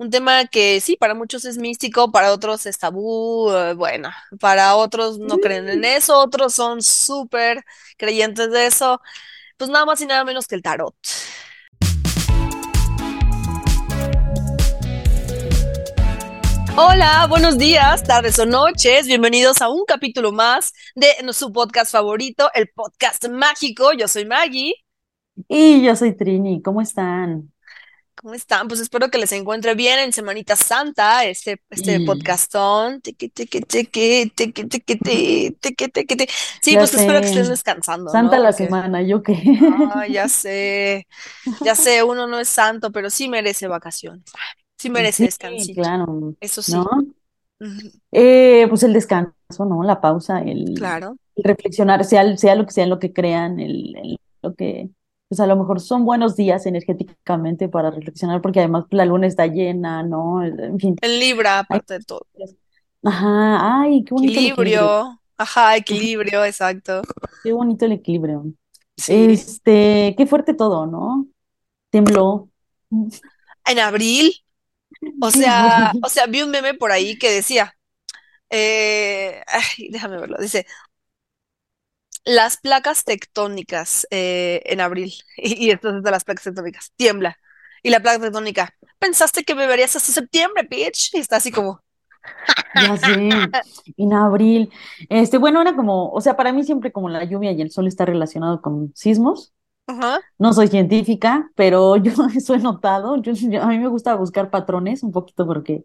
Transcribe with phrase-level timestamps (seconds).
[0.00, 4.08] Un tema que sí, para muchos es místico, para otros es tabú, eh, bueno,
[4.40, 7.62] para otros no creen en eso, otros son súper
[7.98, 9.02] creyentes de eso,
[9.58, 10.94] pues nada más y nada menos que el tarot.
[16.78, 19.06] Hola, buenos días, tardes o noches.
[19.06, 23.92] Bienvenidos a un capítulo más de su podcast favorito, el podcast mágico.
[23.92, 24.72] Yo soy Maggie.
[25.46, 26.62] Y yo soy Trini.
[26.62, 27.52] ¿Cómo están?
[28.22, 28.68] ¿Cómo están?
[28.68, 33.00] Pues espero que les encuentre bien en Semanita Santa, este, este Y podcastón.
[36.62, 38.38] Sí, ya pues espero que sé, estén descansando, Santa ¿no?
[38.38, 39.34] la Porque, semana, ¿yo qué?
[39.66, 41.06] ah, ya sé,
[41.60, 44.24] ya sé, uno no es santo, pero sí merece vacaciones.
[44.78, 45.82] Sí merece Sí, descansito.
[45.82, 46.84] claro, Eso ¿no?
[46.84, 46.90] sí.
[47.60, 49.34] Ujú, Eh, pues el descanso,
[49.66, 49.82] ¿no?
[49.84, 51.16] La pausa, el, Claro.
[51.36, 54.90] el reflexionar, sea, sea lo que sea, lo que crean, el, el- lo que,
[55.30, 59.46] pues a lo mejor son buenos días energéticamente para reflexionar, porque además la luna está
[59.46, 60.44] llena, ¿no?
[60.44, 62.26] En fin, En Libra, aparte de todo.
[63.04, 65.20] Ajá, ay, qué bonito el equilibrio, Equilibrio.
[65.38, 67.02] Ajá, equilibrio, exacto.
[67.44, 68.44] qué bonito el equilibrio.
[68.96, 69.12] Sí.
[69.30, 71.28] Este, qué fuerte todo, ¿no?
[71.90, 72.48] Tembló.
[73.64, 74.34] En abril,
[75.22, 77.76] o sea, o sea, vi un meme por ahí que decía,
[78.50, 80.66] eh, ay, déjame verlo, dice,
[82.24, 87.38] las placas tectónicas eh, en abril, y, y entonces de las placas tectónicas, tiembla.
[87.82, 91.14] Y la placa tectónica, pensaste que me verías hasta septiembre, bitch.
[91.14, 91.82] Y está así como,
[92.72, 93.56] Ya sé,
[93.96, 94.70] en abril.
[95.08, 97.88] Este, bueno, era como, o sea, para mí siempre como la lluvia y el sol
[97.88, 99.52] está relacionado con sismos.
[99.86, 103.16] ajá, No soy científica, pero yo eso he notado.
[103.22, 105.84] Yo, yo- a mí me gusta buscar patrones un poquito porque,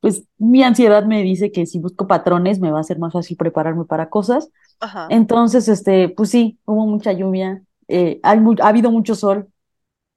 [0.00, 3.36] pues, mi ansiedad me dice que si busco patrones me va a ser más fácil
[3.36, 4.50] prepararme para cosas.
[4.82, 8.32] Ajá, Entonces, este, pues sí, hubo mucha lluvia, eh, ha
[8.68, 9.48] habido mucho sol.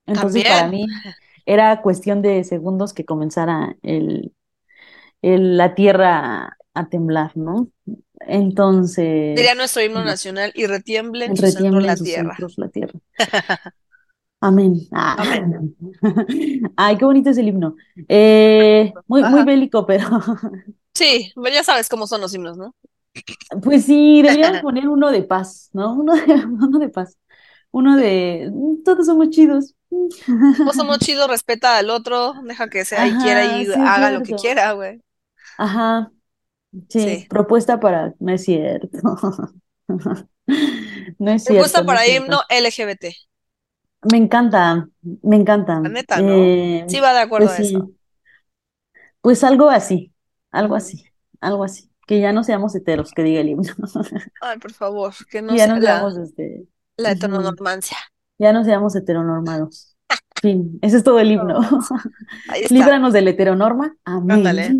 [0.08, 0.86] Entonces, para mí
[1.46, 4.34] era cuestión de segundos que comenzara el
[5.24, 7.70] el- la tierra a temblar, ¿no?
[9.30, 12.36] Diría Entonces, nuestro himno nacional, y retiemble en retiemble en la sus tierra.
[12.38, 13.00] centros la tierra.
[14.42, 14.76] Amén.
[14.92, 15.16] Ah.
[15.20, 15.76] Amén.
[16.78, 17.76] Ay, qué bonito es el himno.
[18.08, 20.08] Eh, muy, muy bélico, pero
[20.94, 22.74] Sí, ya sabes cómo son los himnos, ¿no?
[23.64, 25.94] Pues sí, deberíamos poner uno de paz, ¿no?
[25.96, 27.18] Uno de, uno de paz.
[27.72, 29.76] Uno de "Mm, todos somos chidos.
[30.64, 33.96] Todos somos chidos, respeta al otro, deja que sea y quiera Ajá, y sí es
[33.96, 35.02] haga lo que quiera, güey.
[35.58, 36.12] Ajá,
[36.90, 37.28] sí, Sí.
[37.30, 39.00] propuesta para, no es cierto.
[41.20, 43.16] No es Propuesta cierto, es para himno LGBT.
[44.12, 44.88] Me encanta,
[45.24, 45.82] me encanta.
[45.84, 46.52] La neta, ¿no?
[46.54, 47.80] Eh, Sí va de acuerdo pues a eso.
[47.80, 47.98] sí,
[49.22, 50.14] pues algo así,
[50.52, 51.06] algo así,
[51.42, 51.90] algo así.
[52.06, 53.74] Que ya no seamos heteros, que diga el himno.
[54.42, 56.68] Ay, por favor, que no ya no la, seamos, este,
[56.98, 57.98] la heteronormancia.
[58.38, 59.96] ya no seamos heteronormados.
[60.42, 61.60] Fin, ese es todo el himno.
[62.70, 63.96] Líbranos de la heteronorma.
[64.04, 64.38] Amén.
[64.38, 64.76] Ándale.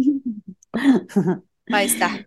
[1.68, 2.26] Ahí está.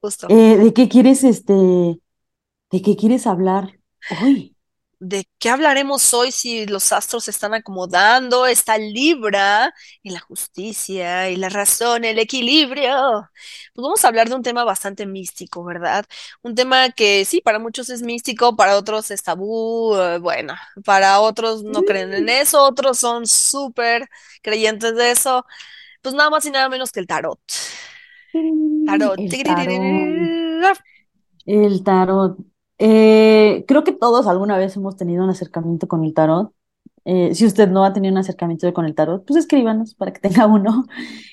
[0.00, 0.26] Justo.
[0.30, 3.78] Eh, ¿de qué quieres, este, de qué quieres hablar
[4.22, 4.56] hoy?
[5.04, 8.46] ¿De qué hablaremos hoy si los astros se están acomodando?
[8.46, 13.28] Está Libra y la justicia y la razón, el equilibrio.
[13.74, 16.04] Pues vamos a hablar de un tema bastante místico, ¿verdad?
[16.42, 20.54] Un tema que sí, para muchos es místico, para otros es tabú, eh, bueno,
[20.84, 24.08] para otros no creen en eso, otros son súper
[24.40, 25.44] creyentes de eso.
[26.00, 27.40] Pues nada más y nada menos que el tarot.
[28.84, 29.18] Tarot.
[29.18, 29.80] El tarot.
[31.46, 32.51] El tarot.
[32.78, 36.52] Eh, creo que todos alguna vez hemos tenido un acercamiento con el tarot.
[37.04, 40.20] Eh, si usted no ha tenido un acercamiento con el tarot, pues escríbanos para que
[40.28, 40.86] tenga uno.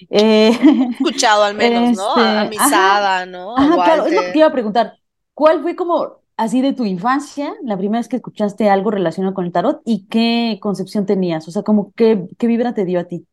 [0.10, 0.52] Eh,
[1.00, 2.18] Escuchado al menos, ¿no?
[2.18, 3.58] A, a este, Misada, ¿no?
[3.58, 5.00] A ajá, claro, es lo que te iba a preguntar.
[5.34, 9.46] ¿Cuál fue como así de tu infancia, la primera vez que escuchaste algo relacionado con
[9.46, 11.48] el tarot y qué concepción tenías?
[11.48, 13.28] O sea, como qué, qué vibra te dio a ti,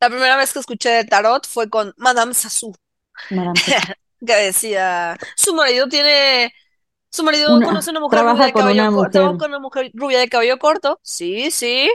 [0.00, 2.72] La primera vez que escuché de tarot fue con Madame Sassou,
[3.30, 3.94] Madame Sassou?
[4.26, 6.52] que decía, su marido tiene,
[7.10, 9.36] su marido conoce Una, una mujer rubia de con cabello una corto, mujer.
[9.38, 11.90] con una mujer rubia de cabello corto, sí, sí,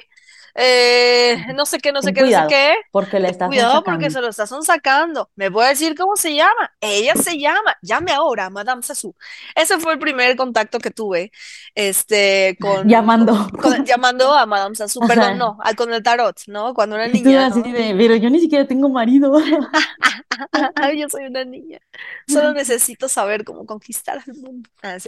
[0.56, 3.48] eh, no sé qué, no sé Ten qué, no sé qué, porque la ten están
[3.50, 6.72] cuidado porque se lo están sacando, ¿me puede decir cómo se llama?
[6.82, 9.16] Ella se llama, llame ahora, Madame Sassou.
[9.56, 11.32] Ese fue el primer contacto que tuve,
[11.76, 13.48] este, con, Llamando.
[13.62, 15.36] con- llamando a Madame Sassou, perdón, Ajá.
[15.36, 16.74] no, al- con el tarot, ¿no?
[16.74, 17.72] Cuando era niña, así ¿no?
[17.72, 19.34] de, pero yo ni siquiera tengo marido.
[20.76, 21.80] Ay, yo soy una niña.
[22.28, 24.70] Solo necesito saber cómo conquistar el mundo.
[24.82, 25.08] Ah, es.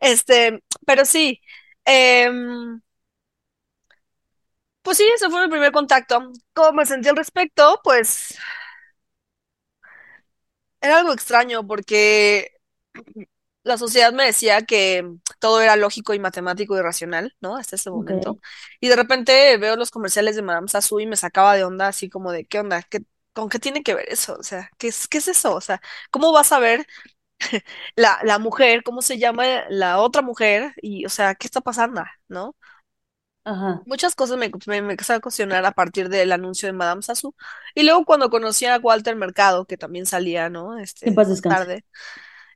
[0.00, 1.40] Este, pero sí,
[1.84, 2.80] em,
[4.84, 6.30] pues sí, ese fue mi primer contacto.
[6.54, 7.80] ¿Cómo me sentí al respecto?
[7.84, 8.36] Pues
[10.80, 12.50] era algo extraño porque
[13.64, 15.06] la sociedad me decía que
[15.38, 17.56] todo era lógico y matemático y racional, ¿no?
[17.56, 18.38] Hasta ese momento.
[18.80, 22.10] Y de repente veo los comerciales de Madame Sassou y me sacaba de onda, así
[22.10, 22.82] como de, ¿qué onda?
[22.82, 23.00] ¿Qué,
[23.32, 24.36] con qué tiene que ver eso?
[24.38, 25.54] O sea, ¿qué es, qué es eso?
[25.56, 26.86] O sea, ¿cómo vas a ver
[27.96, 30.74] la, la mujer, cómo se llama la otra mujer?
[30.82, 32.02] Y, o sea, ¿qué está pasando?
[32.28, 32.56] ¿No?
[33.44, 33.84] Ajá.
[33.84, 37.34] Muchas cosas me, me, me empecé a cuestionar a partir del anuncio de Madame Sassou.
[37.74, 40.78] Y luego cuando conocí a Walter Mercado, que también salía, ¿no?
[41.00, 41.66] Que en Este, paz descanse.
[41.66, 41.84] tarde.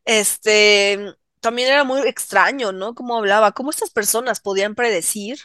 [0.05, 2.95] Este, también era muy extraño, ¿no?
[2.95, 5.39] Cómo hablaba, cómo estas personas podían predecir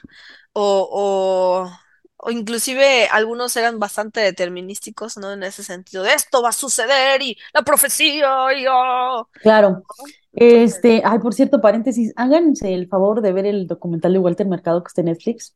[0.53, 1.71] o, o,
[2.25, 5.31] o inclusive algunos eran bastante determinísticos, ¿no?
[5.33, 8.27] En ese sentido, de esto va a suceder y la profecía
[8.57, 9.83] y oh", Claro.
[10.33, 14.83] Este, ay, por cierto, paréntesis, háganse el favor de ver el documental de Walter Mercado
[14.83, 15.55] que está en Netflix.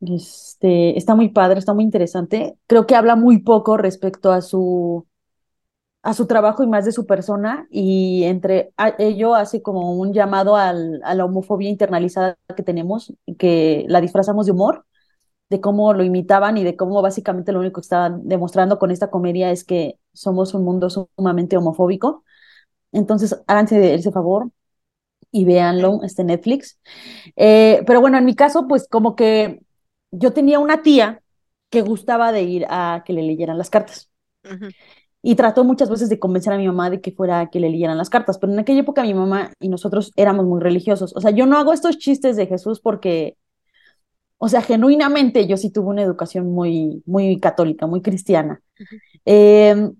[0.00, 2.56] Este, está muy padre, está muy interesante.
[2.66, 5.06] Creo que habla muy poco respecto a su,
[6.02, 10.12] a su trabajo y más de su persona, y entre a- ello hace como un
[10.14, 14.86] llamado al, a la homofobia internalizada que tenemos, que la disfrazamos de humor,
[15.52, 19.10] de cómo lo imitaban y de cómo básicamente lo único que estaban demostrando con esta
[19.10, 22.24] comedia es que somos un mundo sumamente homofóbico.
[22.90, 24.50] Entonces, háganse ese favor
[25.30, 26.80] y véanlo, este Netflix.
[27.36, 29.60] Eh, pero bueno, en mi caso, pues como que
[30.10, 31.22] yo tenía una tía
[31.70, 34.10] que gustaba de ir a que le leyeran las cartas.
[35.22, 37.70] Y trató muchas veces de convencer a mi mamá de que fuera a que le
[37.70, 41.14] leyeran las cartas, pero en aquella época mi mamá y nosotros éramos muy religiosos.
[41.14, 43.36] O sea, yo no hago estos chistes de Jesús porque,
[44.44, 48.60] o sea, genuinamente yo sí tuve una educación muy, muy católica, muy cristiana.
[49.26, 49.90] Eh,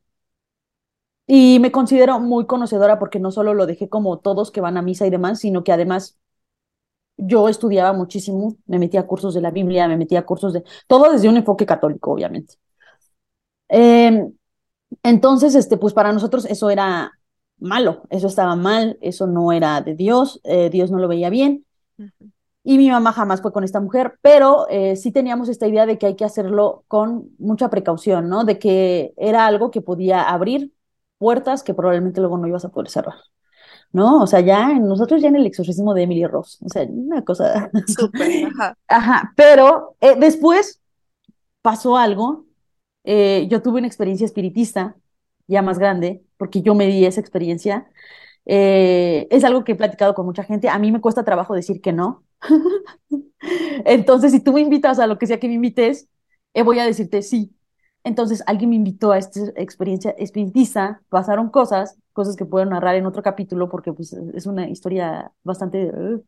[1.27, 4.83] y me considero muy conocedora porque no solo lo dejé como todos que van a
[4.83, 6.19] misa y demás, sino que además
[7.17, 10.65] yo estudiaba muchísimo, me metía a cursos de la Biblia, me metía a cursos de,
[10.89, 12.57] todo desde un enfoque católico, obviamente.
[13.69, 14.29] Eh,
[15.03, 17.13] entonces, este, pues para nosotros eso era
[17.59, 21.67] malo, eso estaba mal, eso no era de Dios, eh, Dios no lo veía bien.
[21.99, 22.31] ujú,
[22.65, 25.99] Y mi mamá jamás fue con esta mujer, pero eh, sí teníamos esta idea de
[25.99, 28.45] que hay que hacerlo con mucha precaución, ¿no?
[28.45, 30.73] De que era algo que podía abrir
[31.19, 33.17] puertas que probablemente luego no ibas a poder cerrar,
[33.93, 34.23] ¿no?
[34.23, 37.25] O sea, ya en- nosotros ya en el exorcismo de Emily Ross, o sea, una
[37.25, 37.71] cosa.
[37.87, 40.81] súper, ajá, Ajá, pero eh, después
[41.63, 42.47] pasó algo.
[43.05, 44.97] eh, yo tuve una experiencia espiritista
[45.49, 47.91] ya más grande, porque yo me di esa experiencia.
[48.45, 50.69] Es algo que he platicado con mucha gente.
[50.69, 52.25] A mí me cuesta trabajo decir que no.
[53.85, 56.09] Entonces, si tú me invitas a lo que sea que me invites,
[56.55, 57.55] eh, voy a decirte sí.
[58.05, 63.07] Entonces, alguien me invitó a esta experiencia espiritista, pasaron cosas, cosas que puedo narrar en
[63.07, 65.87] otro capítulo, porque pues, es una historia bastante...
[65.89, 66.25] uh,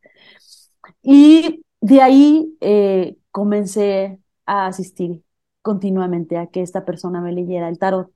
[1.01, 5.23] y de ahí eh, comencé a asistir
[5.61, 8.11] continuamente a que esta persona me leyera el tarot.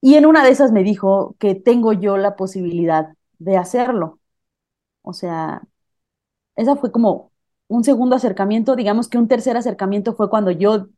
[0.00, 4.20] Y en una de esas me dijo que tengo yo la posibilidad de hacerlo.
[5.02, 5.62] O sea,
[6.62, 7.32] esa fue como
[7.68, 8.76] un segundo acercamiento.
[8.76, 10.88] Digamos que un tercer acercamiento fue cuando yo,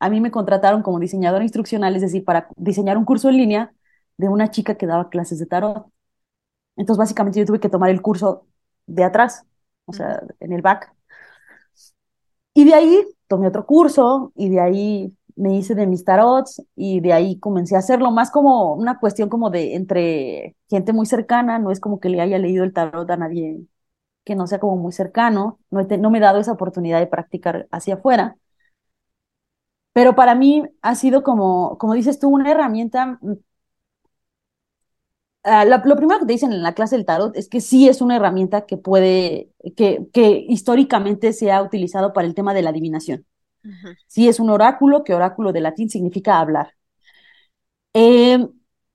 [0.00, 3.74] a mí me contrataron como diseñadora instruccional, es decir, para diseñar un curso en línea
[4.18, 5.86] de una chica que daba clases de tarot.
[6.76, 8.46] Entonces, básicamente yo tuve que tomar el curso
[8.86, 9.44] de atrás,
[9.86, 10.94] o sea, en el back.
[12.54, 17.00] Y de ahí tomé otro curso y de ahí me hice de mis tarots y
[17.00, 21.58] de ahí comencé a hacerlo más como una cuestión como de entre gente muy cercana,
[21.58, 23.64] no es como que le haya leído el tarot a nadie
[24.24, 27.06] que no sea como muy cercano, no, he no me he dado esa oportunidad de
[27.06, 28.36] practicar hacia afuera,
[29.92, 33.18] pero para mí ha sido como, como dices tú, una herramienta.
[33.22, 33.34] mm,
[35.44, 38.00] ah, lo primero que te dicen en la clase del tarot es que sí es
[38.00, 42.70] una herramienta que puede, que, que históricamente se ha utilizado para el tema de la
[42.70, 43.26] adivinación.
[43.64, 46.74] ujú, Sí es un oráculo, que oráculo de latín significa hablar.
[47.94, 48.38] Eh,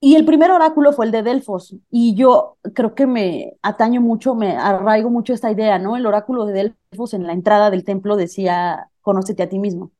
[0.01, 4.35] y el primer oráculo fue el de Delfos, y yo creo que me ataño mucho,
[4.35, 5.97] me arraigo mucho esta idea, ¿no?
[5.97, 9.91] El oráculo de Delfos en la entrada del templo decía, conócete a ti mismo.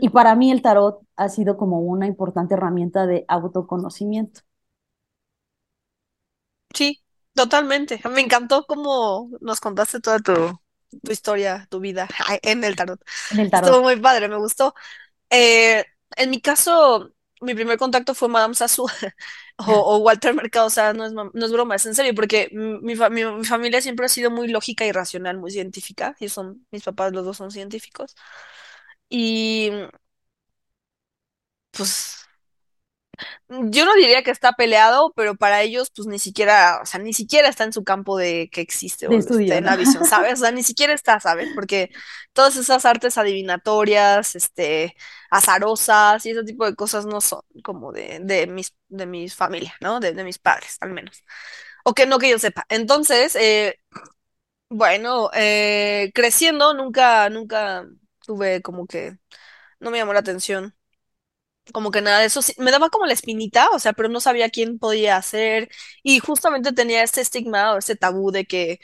[0.00, 4.40] Y para mí el tarot ha sido como una importante herramienta de autoconocimiento.
[6.74, 7.02] Sí,
[7.34, 8.00] totalmente.
[8.10, 10.32] Me encantó cómo nos contaste toda tu,
[11.02, 12.08] tu historia, tu vida
[12.42, 13.00] en el tarot.
[13.30, 14.74] En el Estuvo tarot, muy padre, me gustó.
[15.30, 15.84] Eh,
[16.16, 18.86] en mi caso, mi primer contacto fue Madame Sassou
[19.58, 22.48] o, o Walter Mercado, o sea, no es, no es broma, es en serio, porque
[22.52, 26.28] mi, fa- mi- mi familia siempre ha sido muy lógica y racional, muy científica, y
[26.28, 28.14] son, mis papás los dos son científicos.
[29.10, 29.70] Y
[31.70, 32.17] pues
[33.50, 37.14] Yo no diría que está peleado, pero para ellos, pues ni siquiera, o sea, ni
[37.14, 40.04] siquiera está en su campo de que existe de o de, estudio, en la visión,
[40.04, 40.34] ¿sabes?
[40.34, 41.48] O sea, ni siquiera está, ¿sabes?
[41.54, 41.90] Porque
[42.34, 44.94] todas esas artes adivinatorias, este,
[45.30, 49.74] azarosas y ese tipo de cosas no son como de, de mis, de mis familia,
[49.80, 49.98] ¿no?
[49.98, 51.24] De, de mis padres, al menos.
[51.84, 52.66] O que no que yo sepa.
[52.68, 53.78] Entonces, eh,
[54.68, 57.86] bueno, eh, creciendo, nunca, nunca
[58.26, 59.18] tuve como que,
[59.80, 60.77] no me llamó la atención
[61.72, 64.50] como que nada de eso, me daba como la espinita, o sea, pero no sabía
[64.50, 65.68] quién podía hacer
[66.02, 68.80] y justamente tenía este estigma o ese tabú de que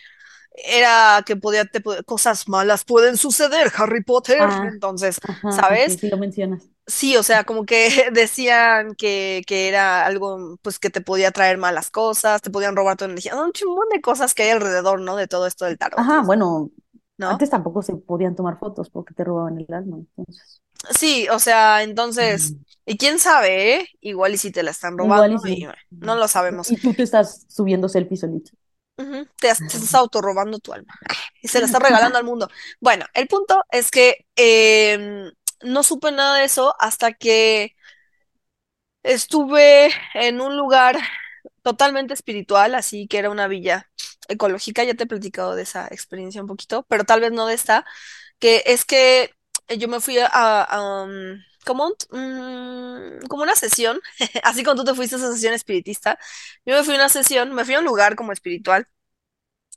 [0.55, 5.99] era que podía, te cosas malas pueden suceder, Harry Potter, Ah, entonces, ajá, ¿sabes?
[5.99, 6.71] sí lo mencionas.
[6.87, 11.57] Sí, o sea, como que decían que, que era algo, pues, que te podía traer
[11.59, 15.17] malas cosas, te podían robar tu energía, un chingón de cosas que hay alrededor, ¿no?
[15.17, 16.71] De todo esto del tarot Ajá, esto, bueno,
[17.19, 17.41] ¿no?
[17.41, 20.63] antes tampoco se podían tomar fotos porque te robaban el alma, entonces.
[20.99, 23.89] Sí, o sea, entonces, mm, y quién sabe, ¿eh?
[24.01, 25.69] Igual y si te la están robando Igual y y sí.
[26.01, 26.71] no lo sabemos.
[26.71, 28.53] Y tú te estás subiendo selfies solito.
[28.97, 30.95] Ujú, Te, te estás autorrobando tu alma
[31.43, 32.49] y se la estás regalando al mundo.
[32.81, 37.75] Bueno, el punto es que em, no supe nada de eso hasta que
[39.03, 40.97] estuve en un lugar
[41.63, 43.91] totalmente espiritual, así que era una villa
[44.29, 44.85] ecológica.
[44.85, 47.85] Ya te he platicado de esa experiencia un poquito, pero tal vez no de esta,
[48.41, 49.33] que es que
[49.79, 51.07] yo me fui a, a,
[51.65, 51.95] como un-
[53.23, 54.01] mm, como una sesión,
[54.45, 56.19] así como tú te fuiste a esa sesión espiritista,
[56.65, 58.87] yo me fui a una sesión, me fui a un lugar como espiritual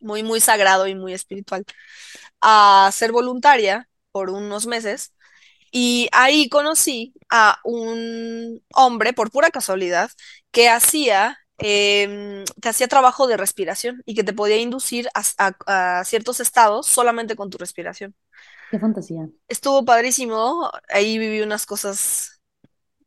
[0.02, 1.66] muy, muy sagrado y muy espiritual,
[2.42, 5.14] a ser voluntaria por unos meses.
[5.72, 10.12] Y ahí conocí a un hombre, por pura casualidad,
[10.52, 16.40] que hacía, em, que hacía trabajo de respiración y que te podía inducir a ciertos
[16.42, 18.16] estados solamente con tu respiración.
[18.70, 19.30] Qué fantasía.
[19.48, 22.42] Estuvo padrísimo, ahí viví unas cosas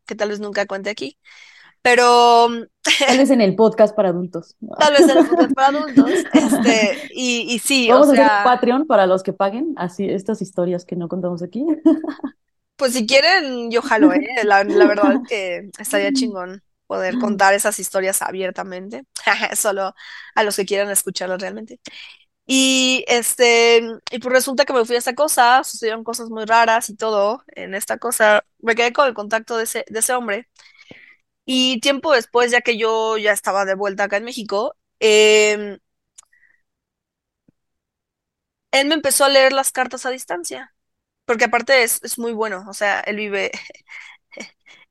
[0.07, 1.19] que tal vez nunca cuente aquí,
[1.83, 2.49] pero
[3.07, 4.57] Tal vez en el podcast para adultos.
[4.79, 8.31] tal vez en el podcast para adultos, este, y, y sí, o Vamos a hacer.
[8.45, 11.65] Patreon para los que paguen, así estas historias que no contamos aquí.
[12.77, 14.27] Pues si quieren, yo jalo, ¿eh?
[14.45, 19.05] La, la verdad es que estaría chingón poder contar esas historias abiertamente,
[19.55, 19.95] solo
[20.35, 21.79] a los que quieran escucharlas realmente.
[22.53, 23.79] Y este,
[24.11, 27.45] y pues resulta que me fui a esta cosa, sucedieron cosas muy raras y todo
[27.55, 28.45] en esta cosa.
[28.59, 30.49] Me quedé con el contacto de ese, de ese hombre.
[31.47, 35.79] Y tiempo después, ya que yo ya estaba de vuelta acá en México, em,
[38.73, 40.75] él me empezó a leer las cartas a distancia.
[41.27, 43.53] Porque aparte es, es muy bueno, o sea, él vive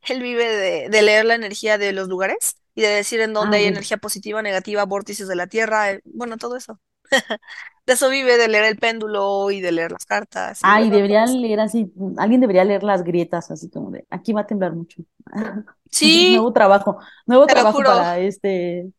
[0.02, 3.54] Él vive de, de leer la energía de los lugares y de decir en Ah,
[3.54, 3.66] dónde hay ok.
[3.66, 6.80] energía positiva, negativa, vórtices de la Tierra, eh, bueno, todo eso.
[7.86, 11.02] De eso vive, de leer el péndulo y de leer las cartas Ah, y bueno,
[11.02, 11.34] todo eso.
[11.34, 14.74] deberían leer así, alguien debería leer las grietas, así como de, aquí va a temblar
[14.76, 15.04] mucho.
[15.92, 18.92] Sí, Nuevo trabajo, nuevo te trabajo para este,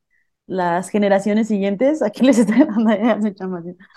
[0.46, 2.02] las generaciones siguientes.
[2.02, 2.90] Aquí les estoy dando.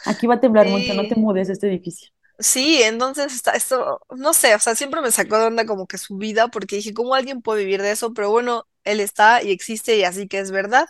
[0.05, 2.12] Aquí va a temblar mucho, no te Sí, mudes este edificio.
[2.39, 5.98] sí, entonces está esto, no sé, o sea, siempre me sacó de onda como que
[5.98, 8.13] su vida, porque dije, ¿cómo alguien puede vivir de eso?
[8.13, 10.88] Pero bueno, él está y existe y así que es verdad.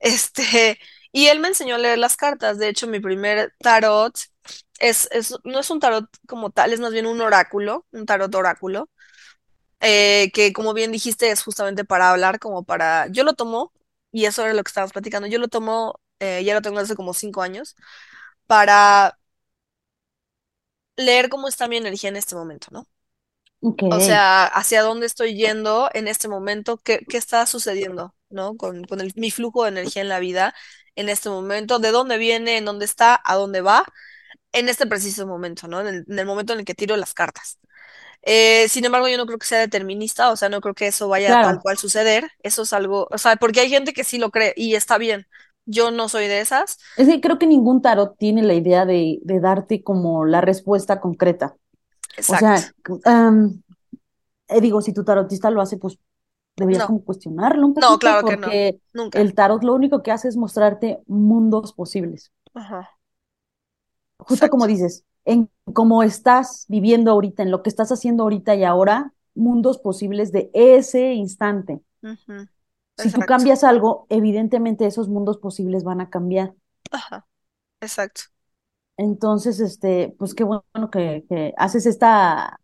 [0.00, 0.78] Este,
[1.16, 2.58] y él me enseñó a leer las cartas.
[2.58, 4.18] De hecho, mi primer tarot
[4.80, 8.34] es, es, no es un tarot como tal, es más bien un oráculo, un tarot
[8.34, 8.90] oráculo,
[9.80, 13.72] eh, que como bien dijiste es justamente para hablar, como para, yo lo tomo,
[14.12, 16.96] y eso era lo que estábamos platicando, yo lo tomo, eh, ya lo tengo hace
[16.96, 17.76] como cinco años,
[18.46, 19.18] para
[20.96, 22.86] leer cómo está mi energía en este momento, ¿no?
[23.88, 28.56] O sea, hacia dónde estoy yendo en este momento, qué, qué está sucediendo, ¿no?
[28.56, 30.54] Con, con el- mi flujo de energía en la vida
[30.96, 33.84] en este momento, de dónde viene, en dónde está, a dónde va,
[34.52, 35.80] en este preciso momento, ¿no?
[35.80, 37.58] En el, en el momento en el que tiro las cartas.
[38.22, 41.08] Eh, sin embargo, yo no creo que sea determinista, o sea, no creo que eso
[41.08, 41.60] vaya a tal claro.
[41.60, 42.30] cual suceder.
[42.42, 45.26] Eso es algo, o sea, porque hay gente que sí lo cree y está bien.
[45.64, 46.78] Yo no soy de esas.
[46.96, 51.00] Es que creo que ningún tarot tiene la idea de, de darte como la respuesta
[51.00, 51.56] concreta.
[52.16, 53.00] O Exacto.
[53.04, 53.62] sea, am,
[54.48, 55.98] eh, digo, si tu tarotista lo hace, pues
[56.56, 58.48] deberías No, como cuestionarlo un no, claro que no.
[58.48, 59.18] porque Nunca.
[59.18, 62.32] el tarot lo único que hace es mostrarte mundos posibles.
[62.54, 62.98] Ajá.
[64.18, 68.64] Justo como dices, en cómo estás viviendo ahorita, en lo que estás haciendo ahorita y
[68.64, 71.80] ahora, mundos posibles de ese instante.
[72.98, 76.54] Si tú cambias algo, evidentemente esos mundos posibles van a cambiar.
[76.90, 77.26] Ajá.
[77.80, 78.22] Exacto.
[78.96, 82.60] Entonces, este, pues qué bueno que, que haces esta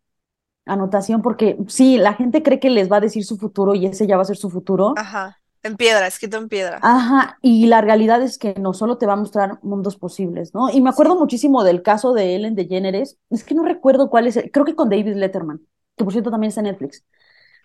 [0.66, 4.06] anotación porque sí, la gente cree que les va a decir su futuro y ese
[4.06, 4.94] ya va a ser su futuro.
[4.96, 5.38] Ajá.
[5.64, 6.80] En piedra, escrito en piedra.
[6.82, 10.70] Ajá, y la realidad es que no solo te va a mostrar mundos posibles, ¿no?
[10.70, 11.20] Y me acuerdo Sí.
[11.20, 14.74] muchísimo del caso de Ellen DeGeneres, es que no recuerdo cuál es, el- creo que
[14.74, 15.60] con David Letterman,
[15.96, 17.04] que por cierto también está en Netflix.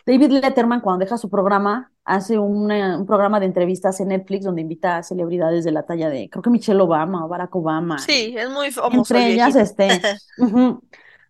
[0.06, 4.62] David Letterman, cuando deja su programa, hace una- un programa de entrevistas en Netflix donde
[4.62, 8.36] invita a celebridades de la talla de, creo que Michelle Obama o Barack Obama, Sí,
[8.38, 10.02] es muy famoso entre ellas, este.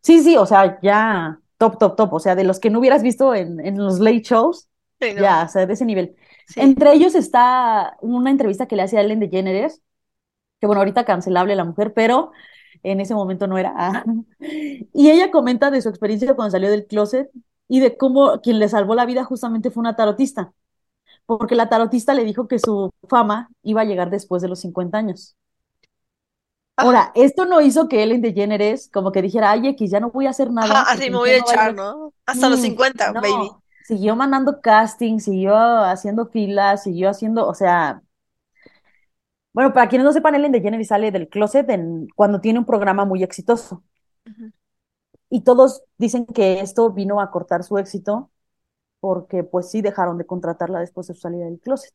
[0.01, 3.03] Sí, sí, o sea, ya top, top, top, o sea, de los que no hubieras
[3.03, 5.23] visto en, en los late shows, Sí, ¿no?
[5.23, 6.15] ya, o sea, de ese nivel.
[6.45, 6.61] Sí.
[6.61, 9.81] Entre ellos está una entrevista que le hacía a Ellen DeGeneres,
[10.59, 12.31] que bueno, ahorita cancelable la mujer, pero
[12.83, 14.03] en ese momento no era.
[14.93, 17.29] Y ella comenta de su experiencia cuando salió del closet
[17.67, 20.53] y de cómo quien le salvó la vida justamente fue una tarotista,
[21.25, 24.97] porque la tarotista le dijo que su fama iba a llegar después de los 50
[24.99, 25.35] años.
[26.77, 30.11] Ajá, Ahora, esto no hizo que Ellen DeGeneres como que dijera, ay, X, ya no
[30.11, 31.75] voy a hacer ajá, nada así porque me voy a echar.
[31.75, 32.13] ¿no?
[32.25, 33.51] Hasta los Mm, 50, baby.
[33.51, 38.01] no, siguió mandando casting, siguió haciendo filas, siguió haciendo, o sea,
[39.53, 43.05] bueno, para quienes no sepan, Ellen DeGeneres sale del closet en, cuando tiene un programa
[43.05, 43.83] muy exitoso.
[44.27, 44.51] Ujú.
[45.29, 48.29] Y todos dicen que esto vino a cortar su éxito
[49.01, 51.93] porque pues sí dejaron de contratarla después de su salida del closet.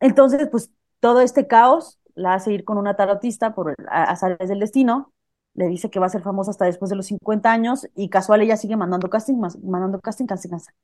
[0.00, 5.12] Entonces, pues todo este caos la hace ir con una tarotista por azares del destino,
[5.54, 8.42] le dice que va a ser famosa hasta después de los 50 años y casual
[8.42, 10.74] ella sigue mandando casting, mandando casting, casting, casting.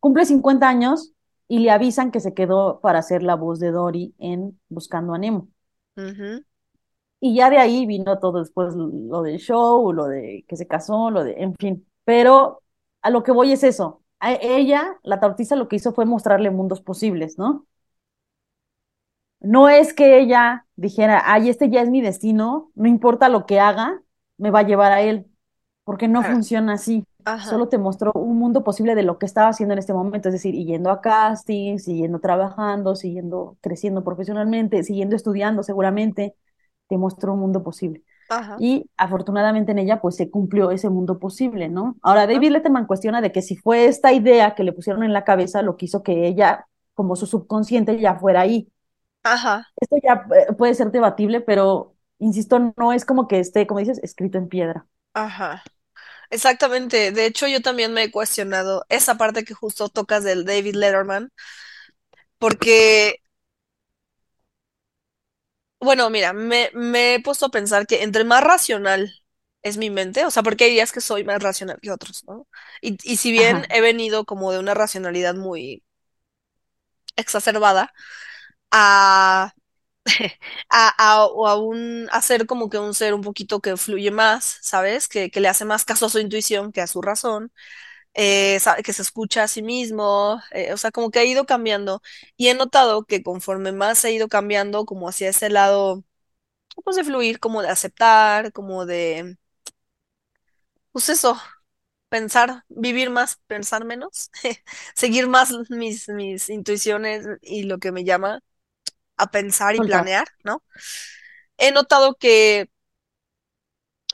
[0.00, 1.12] Cumple 50 años
[1.48, 5.18] y le avisan que se quedó para hacer la voz de Dory en Buscando a
[5.18, 5.48] Nemo.
[7.20, 11.10] Y ya de ahí vino todo después lo del show, lo de que se casó,
[11.10, 11.86] lo de, en fin.
[12.04, 12.62] Pero
[13.00, 14.02] a lo que voy es eso.
[14.18, 17.66] A ella, la tarotista, lo que hizo fue mostrarle mundos posibles, ¿no?
[19.42, 23.60] No es que ella dijera, ay, este ya es mi destino, no importa lo que
[23.60, 24.02] haga,
[24.38, 25.26] me va a llevar a él,
[25.84, 27.04] porque no funciona así.
[27.24, 30.28] Ajá, Solo te mostró un mundo posible de lo que estaba haciendo en este momento,
[30.28, 36.34] es decir, yendo a casting, siguiendo trabajando, siguiendo creciendo profesionalmente, siguiendo estudiando seguramente,
[36.88, 38.02] te mostró un mundo posible.
[38.28, 41.96] ajá, Y afortunadamente en ella pues se cumplió ese mundo posible, ¿no?
[42.02, 45.24] Ahora David Letterman cuestiona de que si fue esta idea que le pusieron en la
[45.24, 48.71] cabeza lo que hizo que ella, como su subconsciente, ya fuera ahí.
[49.24, 53.80] Ajá, Esto ya eh, puede ser debatible, pero insisto, no es como que esté, como
[53.80, 54.86] dices, escrito en piedra.
[55.14, 55.62] ajá.
[56.30, 57.12] Exactamente.
[57.12, 61.32] De hecho, yo también me he cuestionado esa parte que justo tocas del David Letterman,
[62.38, 63.16] porque,
[65.80, 69.12] bueno, mira, me, me he puesto a pensar que entre más racional
[69.62, 72.46] es mi mente, o sea, porque hay días que soy más racional que otros, ¿no?
[72.80, 75.82] Y, y si bien Ajá, he venido como de una racionalidad muy
[77.16, 77.92] exacerbada
[78.72, 79.54] a,
[80.70, 85.08] a, a, a un, ser como que un ser un poquito que fluye más, ¿sabes?
[85.08, 87.52] Que, que le hace más caso a su intuición que a su razón
[88.14, 92.02] eh, que se escucha a sí mismo, eh, o sea, como que ha ido cambiando
[92.36, 96.04] y he notado que conforme más he ido cambiando, como hacia ese lado,
[96.84, 99.36] pues de fluir, como de aceptar, como de,
[100.92, 101.36] pues eso,
[102.08, 104.30] pensar, vivir más, pensar menos,
[104.96, 108.40] seguir más mis, mis intuiciones y lo que me llama
[109.22, 110.62] a pensar y planear, ¿no?
[111.58, 112.70] He notado que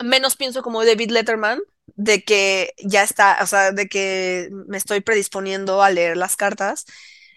[0.04, 5.00] menos pienso como David Letterman, de que ya está, o sea, de que me estoy
[5.00, 6.86] predisponiendo a leer las cartas.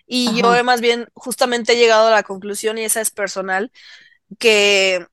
[0.06, 0.64] Y yo he Ajá.
[0.64, 3.72] más bien justamente he llegado a la conclusión, y esa es personal,
[4.40, 5.08] que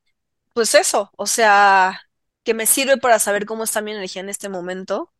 [0.55, 2.03] pues eso, o sea,
[2.44, 5.12] que me sirve para saber cómo está mi energía en este momento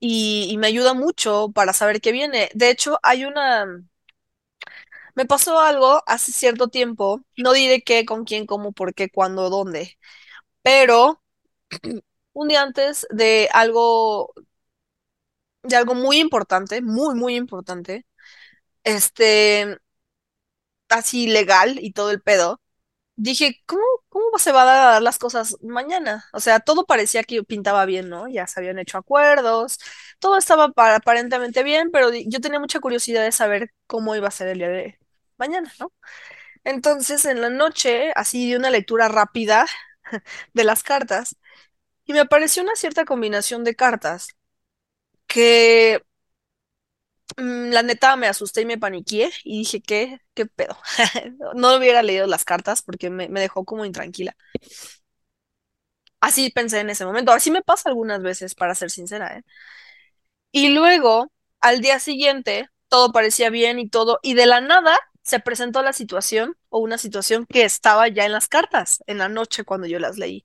[0.00, 2.50] y, y me ayuda mucho para saber qué viene.
[2.54, 3.66] De hecho, hay una,
[5.14, 9.50] me pasó algo hace cierto tiempo, no diré qué, con quién, cómo, por qué, cuándo,
[9.50, 9.98] dónde,
[10.62, 11.22] pero
[12.34, 14.34] un día antes de algo
[15.62, 18.06] de algo muy importante, muy, muy importante,
[18.84, 19.78] este,
[20.88, 22.60] así legal y todo el pedo,
[23.16, 26.26] dije, ¿cómo, cómo se van a dar las cosas mañana?
[26.34, 28.28] O sea, todo parecía que pintaba bien, ¿no?
[28.28, 29.78] Ya se habían hecho acuerdos,
[30.20, 34.32] todo estaba pa- aparentemente bien, pero yo tenía mucha curiosidad de saber cómo iba a
[34.32, 34.98] ser el día de
[35.42, 35.92] mañana, ¿no?
[36.64, 39.66] Entonces, en la noche, así di una lectura rápida
[40.54, 41.36] de las cartas
[42.06, 44.28] y me apareció una cierta combinación de cartas
[45.26, 46.02] que
[47.36, 50.18] Mm, La neta me asusté y me paniqué y dije, ¿qué?
[50.34, 50.76] ¿Qué pedo?
[51.54, 54.36] No hubiera leído las cartas porque me, me dejó como intranquila.
[56.20, 57.32] Así pensé en ese momento.
[57.32, 59.42] Así me pasa algunas veces, para ser sincera, ¿eh?
[60.50, 65.40] Y luego, al día siguiente, todo parecía bien y todo, y de la nada se
[65.40, 69.64] presentó la situación o una situación que estaba ya en las cartas, en la noche
[69.64, 70.44] cuando yo las leí.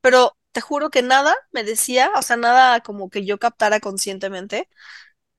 [0.00, 4.68] Pero te juro que nada me decía, o sea, nada como que yo captara conscientemente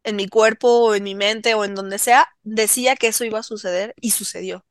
[0.04, 3.40] en mi cuerpo o en mi mente o en donde sea, decía que eso iba
[3.40, 4.66] a suceder y sucedió.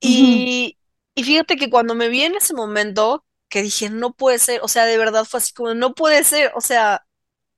[0.00, 0.78] Y,
[1.14, 4.68] y fíjate que cuando me vi en ese momento, que dije, no puede ser, o
[4.68, 7.06] sea, de verdad fue así como, no puede ser, o sea,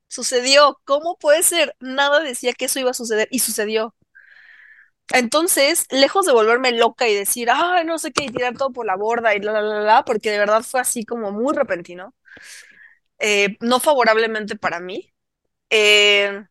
[0.08, 0.80] sucedió.
[0.84, 1.76] ¿Cómo puede ser?
[1.80, 3.94] Nada decía que eso iba a suceder y sucedió.
[5.12, 8.86] Entonces, lejos de volverme loca y decir, ay, no sé qué, y tirar todo por
[8.86, 12.14] la borda y la, la, la, porque de verdad fue así como muy repentino,
[13.18, 15.12] eh, no favorablemente para mí.
[15.70, 16.44] Eh,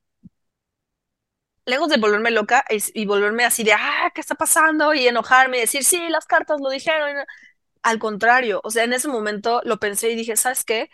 [1.65, 4.93] lejos de volverme loca y volverme así de, ah, ¿qué está pasando?
[4.93, 7.09] Y enojarme y decir, sí, las cartas lo dijeron.
[7.11, 7.23] y no".
[7.83, 10.89] Al contrario, o sea, en ese momento lo pensé y dije, ¿sabes qué?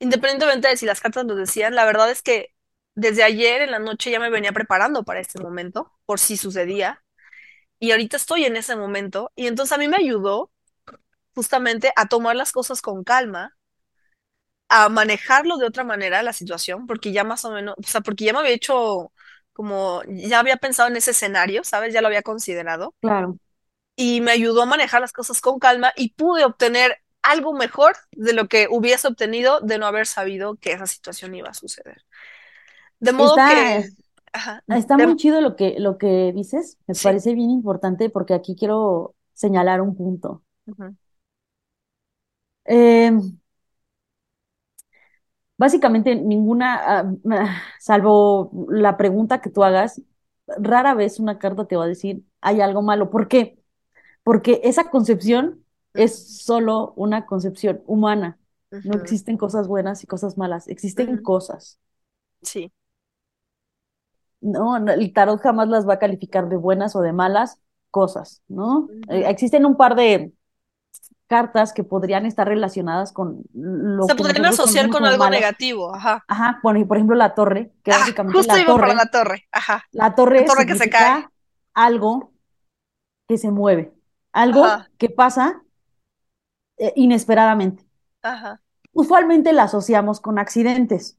[0.00, 2.54] Independientemente de si las cartas lo decían, la verdad es que
[2.94, 7.02] desde ayer en la noche ya me venía preparando para este momento, por si sucedía.
[7.78, 9.32] Y ahorita estoy en ese momento.
[9.34, 10.50] Y entonces a mí me ayudó
[11.34, 13.56] justamente a tomar las cosas con calma,
[14.68, 18.26] a manejarlo de otra manera la situación, porque ya más o menos, o sea, porque
[18.26, 19.10] ya me había hecho
[19.54, 21.94] como, ya había pensado en ese escenario, ¿sabes?
[21.94, 22.94] Ya lo había considerado.
[23.00, 23.38] Claro.
[23.96, 28.34] Y me ayudó a manejar las cosas con calma y pude obtener algo mejor de
[28.34, 32.04] lo que hubiese obtenido de no haber sabido que esa situación iba a suceder.
[33.00, 33.88] De modo Está, que,
[34.32, 38.10] ajá, está de- muy chido lo que, lo que dices, me sí, parece bien importante
[38.10, 40.42] porque aquí quiero señalar un punto.
[42.64, 43.10] Eh,
[45.56, 50.00] básicamente ninguna, ah, ah, salvo la pregunta que tú hagas,
[50.46, 53.10] rara vez una carta te va a decir hay algo malo.
[53.10, 53.58] ¿Por qué?
[54.24, 55.64] Porque esa concepción
[55.94, 58.38] es solo una concepción humana.
[58.82, 61.80] No existen cosas buenas y cosas malas, existen cosas.
[62.42, 62.72] sí,
[64.42, 68.88] No, el tarot jamás las va a calificar de buenas o de malas cosas, ¿no?
[69.08, 70.32] Eh, existen un par de
[71.28, 76.24] cartas que podrían estar relacionadas con lo que podrían asociar con algo negativo, ajá.
[76.28, 78.94] Ajá, bueno, y por ejemplo la torre, que Ah, básicamente justo la iba para torre,
[78.94, 79.84] la torre, ajá.
[79.92, 81.26] la La torre torre que se cae,
[81.74, 82.32] algo
[83.28, 83.94] que se mueve,
[84.32, 85.62] algo ajá, que pasa
[86.78, 87.84] eh, inesperadamente.
[88.22, 88.60] ajá.
[88.92, 91.18] Usualmente la asociamos con accidentes,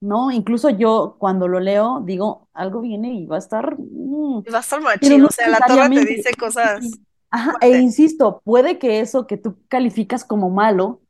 [0.00, 0.30] ¿no?
[0.30, 4.60] Incluso yo cuando lo leo digo, algo viene y va a estar, mm, va a
[4.60, 6.90] estar machín, no o sea, la torre te dice cosas.
[7.30, 11.00] Ajá, e insisto, puede que eso que tú calificas como malo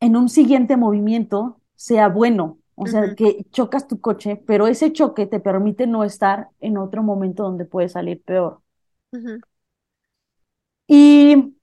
[0.00, 2.58] en un siguiente movimiento sea bueno.
[2.76, 7.04] O sea, que chocas tu coche, pero ese choque te permite no estar en otro
[7.04, 8.62] momento donde puede salir peor.
[10.88, 11.54] Y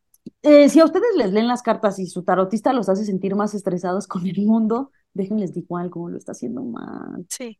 [0.41, 3.54] eh, si a ustedes les leen las cartas y su tarotista los hace sentir más
[3.54, 7.26] estresados con el mundo, déjenles digo algo, lo está haciendo mal.
[7.30, 7.60] Sí.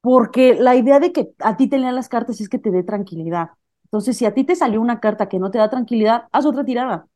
[0.00, 2.82] Porque la idea de que a ti te lean las cartas es que te dé
[2.82, 3.50] tranquilidad.
[3.84, 6.64] Entonces, si a ti te salió una carta que no te da tranquilidad, haz otra
[6.64, 7.08] tirada.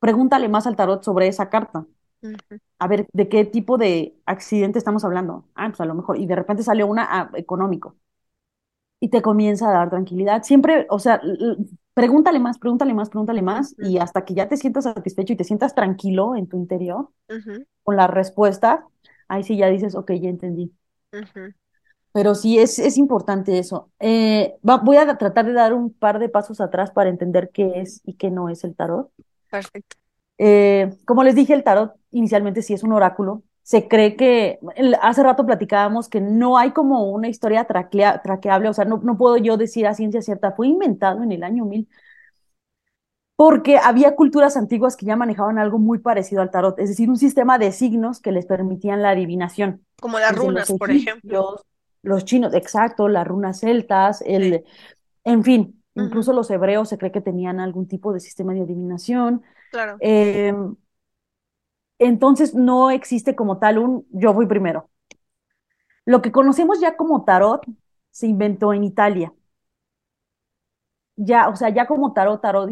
[0.00, 1.86] Pregúntale más al tarot sobre esa carta.
[2.78, 5.46] A ver, ¿de qué tipo de accidente estamos hablando?
[5.54, 6.18] Ah, pues a lo mejor.
[6.18, 7.96] Y de repente salió una ah, económico.
[9.00, 10.42] Y te comienza a dar tranquilidad.
[10.44, 11.20] Siempre, o sea,
[11.92, 13.74] pregúntale más, pregúntale más, pregúntale más.
[13.78, 17.10] ujú, Y hasta que ya te sientas satisfecho y te sientas tranquilo en tu interior
[17.82, 18.86] con la respuesta,
[19.28, 20.72] ahí sí ya dices, ok, ya entendí.
[22.12, 23.90] Pero sí, es, es importante eso.
[23.98, 27.80] Eh, va- voy a tratar de dar un par de pasos atrás para entender qué
[27.80, 29.10] es y qué no es el tarot.
[29.50, 29.96] Perfecto.
[30.38, 33.42] Eh, como les dije, el tarot inicialmente sí es un oráculo.
[33.62, 34.58] Se cree que,
[35.00, 39.16] hace rato platicábamos que no hay como una historia traclea- traqueable, o sea, no, no
[39.16, 41.88] puedo yo decir a ciencia cierta, fue inventado en el año 1000
[43.36, 47.16] porque había culturas antiguas que ya manejaban algo muy parecido al tarot, es decir, un
[47.18, 51.60] sistema de signos que les permitían la adivinación, Como las desde runas, por ejemplo.
[52.02, 54.24] los chinos, exacto, las runas celtas, Sí.
[54.26, 54.64] el,
[55.24, 59.42] en fin, incluso los hebreos se cree que tenían algún tipo de sistema de adivinación.
[59.70, 59.96] Claro.
[60.00, 60.54] Eh,
[61.98, 64.90] entonces no existe como tal un yo voy primero.
[66.06, 67.62] Lo que conocemos ya como tarot
[68.10, 69.32] se inventó en Italia.
[71.16, 72.70] Ya, o sea, ya como tarot, tarot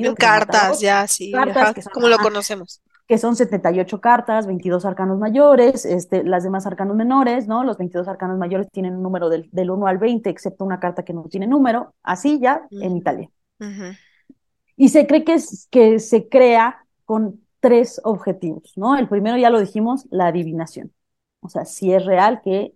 [0.00, 2.82] En instituido, llama cartas, tarot, ya, sí, cartas ajá, que son, como lo ajá, conocemos.
[3.08, 7.64] que son 78 cartas, 22 arcanos mayores, este, las demás arcanos menores, ¿no?
[7.64, 11.04] Los 22 arcanos mayores tienen un número del, del 1 al 20, excepto una carta
[11.04, 13.30] que no tiene número, así ya en Ujú, Italia.
[14.76, 18.96] Y se cree que, es, que se crea con tres objetivos, ¿no?
[18.96, 20.92] El primero ya lo dijimos, la adivinación.
[21.40, 22.74] O sea, si es real que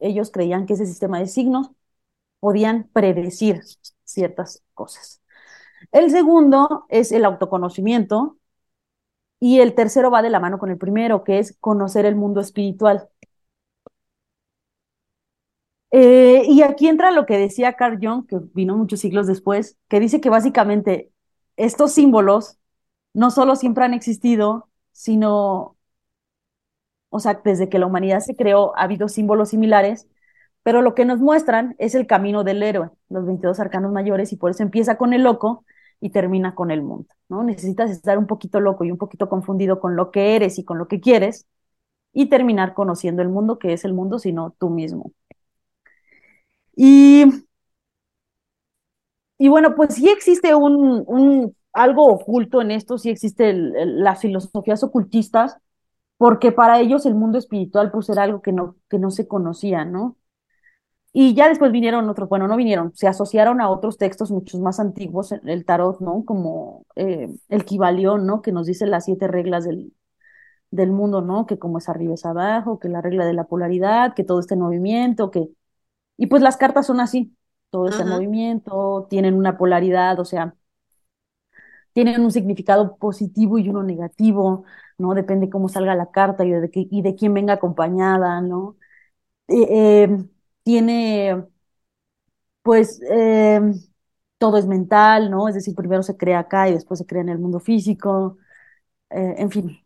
[0.00, 1.70] ellos creían que ese sistema de signos
[2.40, 3.62] podían predecir
[4.08, 5.22] ciertas cosas.
[5.92, 8.38] El segundo es el autoconocimiento
[9.40, 12.40] y el tercero va de la mano con el primero, que es conocer el mundo
[12.40, 13.08] espiritual.
[15.90, 20.00] Eh, y aquí entra lo que decía Carl Jung, que vino muchos siglos después, que
[20.00, 21.12] dice que básicamente
[21.56, 22.58] estos símbolos
[23.14, 25.76] no solo siempre han existido, sino,
[27.10, 30.06] o sea, desde que la humanidad se creó ha habido símbolos similares,
[30.68, 34.36] pero lo que nos muestran es el camino del héroe, los 22 arcanos mayores, y
[34.36, 35.64] por eso empieza con el loco
[35.98, 37.42] y termina con el mundo, ¿no?
[37.42, 40.76] Necesitas estar un poquito loco y un poquito confundido con lo que eres y con
[40.76, 41.46] lo que quieres
[42.12, 45.12] y terminar conociendo el mundo, que es el mundo, sino tú mismo.
[46.76, 47.24] Y,
[49.38, 54.20] y bueno, pues sí existe un, algo oculto en esto, sí existe el, el, las
[54.20, 55.56] filosofías ocultistas,
[56.18, 59.86] porque para ellos el mundo espiritual pues era algo que no, que no se conocía,
[59.86, 60.17] ¿no?
[61.20, 64.78] Y ya después vinieron otros, bueno, no vinieron, se asociaron a otros textos muchos más
[64.78, 66.24] antiguos, el tarot, ¿no?
[66.24, 68.40] Como eh, el Kibalión, ¿no?
[68.40, 69.92] Que nos dice las siete reglas del,
[70.70, 71.46] del mundo, ¿no?
[71.46, 74.54] Que como es arriba es abajo, que la regla de la polaridad, que todo está
[74.54, 75.48] en movimiento, que...
[76.18, 77.36] Y pues las cartas son así,
[77.70, 80.56] todo Ujú, movimiento, tienen una polaridad, o sea,
[81.92, 84.64] tienen un significado positivo y uno negativo,
[84.98, 85.14] ¿no?
[85.14, 88.76] Depende cómo salga la carta y de, qué, y de quién venga acompañada, ¿no?
[89.48, 89.66] Eh,
[90.04, 90.18] eh,
[90.68, 91.34] tiene
[92.62, 93.60] pues eh,
[94.38, 95.48] todo es mental, ¿no?
[95.48, 98.38] Es decir, primero se crea acá y después se crea en el mundo físico,
[99.10, 99.80] eh, en fin,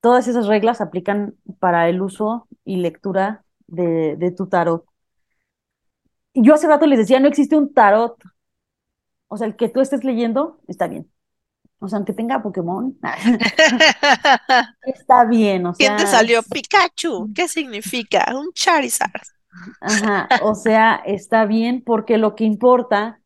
[0.00, 4.86] todas esas reglas aplican para el uso y lectura de, de tu tarot.
[6.34, 8.16] Yo hace rato les decía, no existe un tarot,
[9.28, 11.10] o sea, el que tú estés leyendo está bien.
[11.80, 12.98] O sea, aunque tenga Pokémon,
[14.82, 16.42] está bien, o ¿Quién te salió?
[16.42, 17.30] Pikachu.
[17.34, 18.26] ¿Qué significa?
[18.34, 19.22] Un Charizard.
[19.80, 23.20] Ajá, o sea, está bien porque lo que importa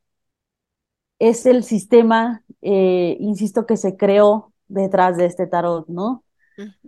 [1.18, 6.24] es el sistema, eh, insisto, que se creó detrás de este tarot, ¿no?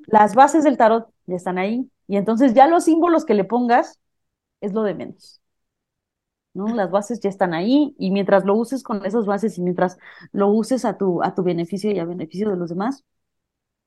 [0.07, 4.01] Las bases del tarot ya están ahí y entonces ya los símbolos que le pongas
[4.61, 5.43] es lo de menos,
[6.55, 6.75] ¿no?
[6.75, 9.99] Las bases ya están ahí y mientras lo uses con esas bases y mientras
[10.33, 13.05] lo uses a tu, a tu beneficio y a beneficio de los demás,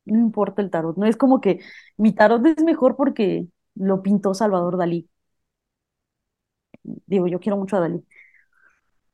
[0.05, 1.61] no importa el tarot, no es como que
[1.97, 5.09] mi tarot es mejor porque lo pintó Salvador Dalí.
[7.05, 8.03] Digo, yo quiero mucho a Dalí.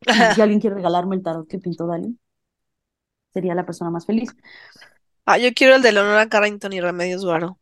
[0.34, 2.18] Si alguien quiere regalarme el tarot que pintó Dalí,
[3.34, 4.36] sería la persona más feliz.
[5.26, 7.60] Ah, yo quiero el de Leonora Carrington y Remedios Varo.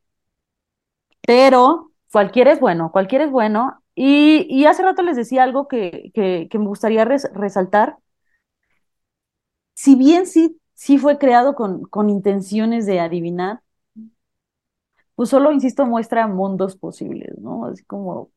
[1.25, 3.81] pero cualquiera es bueno, cualquiera es bueno.
[3.95, 7.97] Y, y hace rato les decía algo que, que, que me gustaría res- resaltar.
[9.73, 13.61] Si bien sí, sí fue creado con, con intenciones de adivinar,
[15.15, 17.65] pues solo, insisto, muestra mundos posibles, ¿no?
[17.65, 18.31] Así como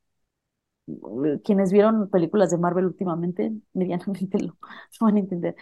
[1.44, 5.56] quienes vieron películas de Marvel últimamente, medianamente lo, lo van a entender.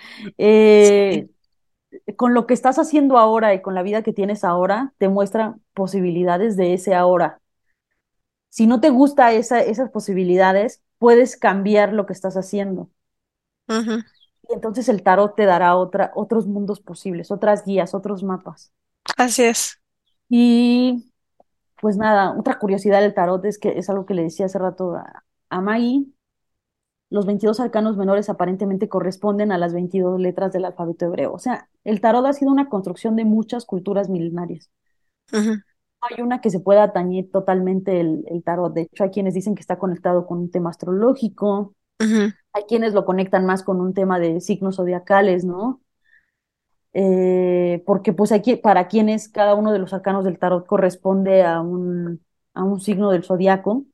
[0.80, 0.96] Sí.
[1.18, 1.28] Eh,
[2.16, 5.56] con lo que estás haciendo ahora y con la vida que tienes ahora, te muestra
[5.74, 7.40] posibilidades de ese ahora
[8.50, 12.88] Si no te gusta esa, esas posibilidades, puedes cambiar lo que estás haciendo.
[14.48, 18.72] Y entonces el tarot te dará otra, otros mundos posibles, otras guías, otros mapas.
[19.16, 19.80] Así es.
[20.28, 21.11] Y
[21.82, 24.94] pues nada, otra curiosidad del tarot es que es algo que le decía hace rato
[24.96, 26.06] a, a Maggie.
[27.10, 31.32] Los 22 arcanos menores aparentemente corresponden a las 22 letras del alfabeto hebreo.
[31.32, 34.68] O sea, el tarot ha sido una construcción de muchas culturas milenarias.
[36.02, 38.74] No hay una que se pueda atañir totalmente el, el tarot.
[38.74, 41.74] De hecho, hay quienes dicen que está conectado con un tema astrológico,
[42.54, 45.81] Hay quienes lo conectan más con un tema de signos zodiacales, ¿no?
[46.94, 51.42] Eh, porque pues hay que, para quienes cada uno de los arcanos del tarot corresponde
[51.42, 52.22] a un,
[52.54, 53.84] a un signo del zodiaco,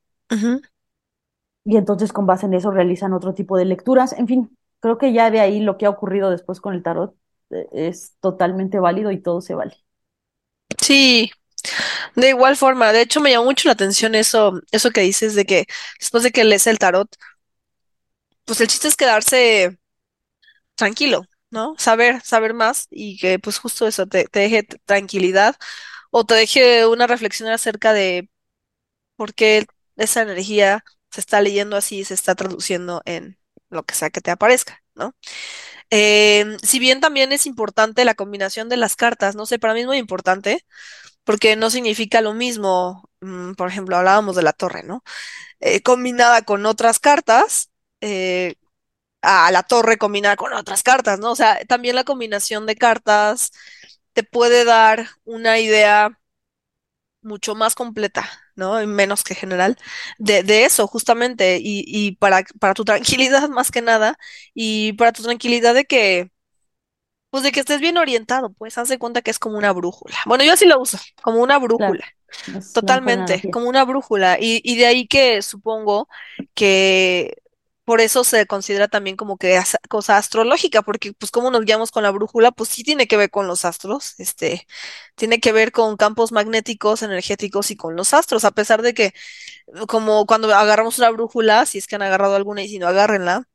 [1.64, 4.12] y entonces con base en eso realizan otro tipo de lecturas.
[4.14, 7.14] En fin, creo que ya de ahí lo que ha ocurrido después con el tarot
[7.50, 9.76] eh, es totalmente válido y todo se vale.
[10.82, 11.30] Sí,
[12.16, 12.92] de igual forma.
[12.92, 15.66] De hecho, me llamó mucho la atención eso, eso que dices de que
[16.00, 17.08] después de que lees el tarot,
[18.44, 19.78] pues el chiste es quedarse
[20.74, 21.74] tranquilo, ¿no?
[21.78, 25.56] Saber, saber más y que pues justo eso te, deje tranquilidad
[26.10, 28.30] o te deje una reflexión acerca de
[29.16, 33.38] por qué esa energía se está leyendo así y se está traduciendo en
[33.70, 35.14] lo que sea que te aparezca, ¿no?
[35.90, 39.80] Em, si bien también es importante la combinación de las cartas, no sé, para mí
[39.80, 40.64] es muy importante
[41.24, 45.02] porque no significa lo mismo, mm, por ejemplo, hablábamos de la torre, ¿no?
[45.60, 48.56] Eh, combinada con otras cartas, eh,
[49.22, 51.32] a la torre combinada con otras cartas, ¿no?
[51.32, 53.52] O sea, también la combinación de cartas
[54.12, 56.18] te puede dar una idea
[57.22, 58.80] mucho más completa, ¿no?
[58.82, 59.76] Y menos que general,
[60.18, 64.18] de, de eso, justamente, y, y para, para tu tranquilidad más que nada,
[64.54, 66.30] y para tu tranquilidad de que,
[67.30, 70.16] pues de que estés bien orientado, pues haz de cuenta que es como una brújula.
[70.26, 72.06] Bueno, yo así lo uso, como una brújula.
[72.72, 74.38] Totalmente, como una brújula.
[74.40, 76.08] Y, y de ahí que supongo
[76.54, 77.36] que
[77.88, 82.02] por eso se considera también como que cosa astrológica, porque pues cómo nos guiamos con
[82.02, 84.66] la brújula, pues sí tiene que ver con los astros, este,
[85.16, 89.14] tiene que ver con campos magnéticos, energéticos y con los astros, a pesar de que
[89.88, 93.48] como cuando agarramos una brújula, si es que han agarrado alguna y si no, agárrenla,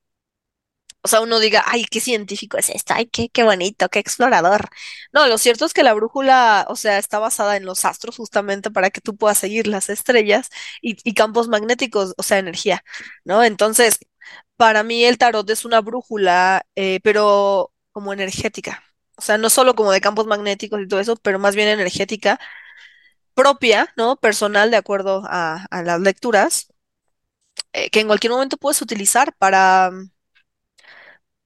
[1.06, 4.70] o sea, uno diga, ay, qué científico es esto, ay, qué, qué bonito, qué explorador.
[5.12, 8.72] No, lo cierto es que la brújula, o sea, está basada en los astros justamente
[8.72, 10.50] para que tú puedas seguir las estrellas
[10.82, 12.84] y, y campos magnéticos, o sea, energía,
[13.26, 13.44] ¿no?
[13.44, 14.00] Entonces,
[14.58, 18.84] para mí el tarot es una brújula, eh, pero como energética.
[19.18, 22.40] O sea, no solo como de campos magnéticos y todo eso, pero más bien energética
[23.36, 24.16] propia, ¿no?
[24.18, 26.74] Personal, de acuerdo a, las lecturas,
[27.74, 29.92] eh, que en cualquier momento puedes utilizar para,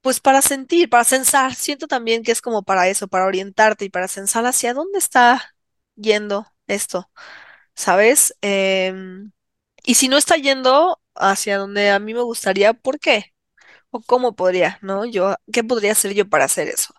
[0.02, 1.56] pues para sentir, para censar.
[1.56, 5.54] Siento también que es como para eso, para orientarte y para censar hacia dónde está
[5.96, 7.10] yendo esto,
[7.76, 8.36] ¿sabes?
[8.42, 9.32] Em,
[9.84, 13.34] y si no está yendo hacia donde a mí me gustaría, ¿por qué?
[13.92, 15.06] ¿O cómo podría, no?
[15.06, 16.94] Yo, ¿qué podría hacer yo para hacer eso?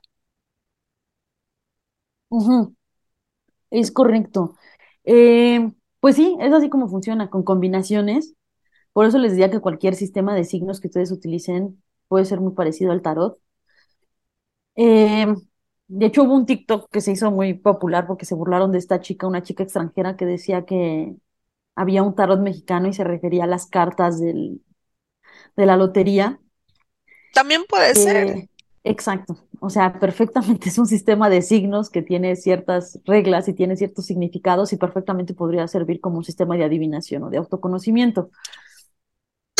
[3.70, 4.56] Es correcto.
[5.04, 8.34] Eh, pues sí, es así como funciona, con combinaciones.
[8.92, 12.54] Por eso les decía que cualquier sistema de signos que ustedes utilicen puede ser muy
[12.54, 13.38] parecido al tarot.
[14.76, 15.26] Eh,
[15.88, 19.00] de hecho, hubo un TikTok que se hizo muy popular porque se burlaron de esta
[19.00, 21.16] chica, una chica extranjera que decía que
[21.78, 24.60] había un tarot mexicano y se refería a las cartas del,
[25.56, 26.40] de la lotería.
[27.32, 28.26] También puede ser.
[28.26, 28.48] Eh,
[28.82, 29.46] exacto.
[29.60, 34.06] O sea, perfectamente es un sistema de signos que tiene ciertas reglas y tiene ciertos
[34.06, 38.30] significados y perfectamente podría servir como un sistema de adivinación o de autoconocimiento.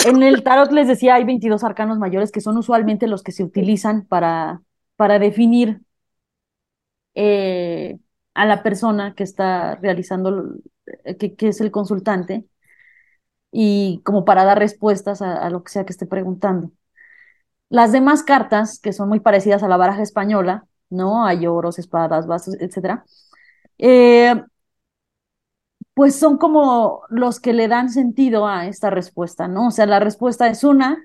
[0.05, 3.45] En el tarot les decía, hay 22 arcanos mayores que son usualmente los que se
[3.45, 4.63] utilizan para,
[4.97, 5.83] para definir
[7.15, 7.97] eh,
[8.35, 10.57] a la persona que está realizando,
[11.19, 12.47] que, que, es el consultante,
[13.51, 16.73] y como para dar respuestas a, a, lo que sea que esté preguntando.
[17.71, 21.27] Las demás cartas, que son muy parecidas a la baraja española, ¿no?
[21.27, 23.05] Hay oros, espadas, vasos, etc.
[23.79, 24.35] Eh,
[25.95, 29.69] pues son como los que le dan sentido a esta respuesta, ¿no?
[29.69, 31.05] O sea, la respuesta es una